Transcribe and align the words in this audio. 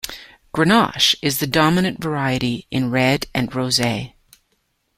Grenache 0.51 1.13
is 1.21 1.37
the 1.37 1.45
dominant 1.45 2.01
variety 2.01 2.65
in 2.71 2.89
Red 2.89 3.27
and 3.35 3.51
Rosé. 3.51 4.13